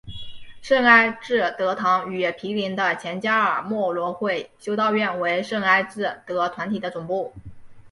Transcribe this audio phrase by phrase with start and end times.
[0.63, 7.31] 圣艾智德堂与毗邻的前加尔默罗会修道院为圣艾智德团体的总部。